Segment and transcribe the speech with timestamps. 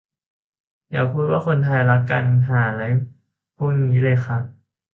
[0.91, 2.83] อย่าพูดว่าคนไทยรักกัน ห่าอะไร
[3.57, 4.43] พวกนี้เลยครับ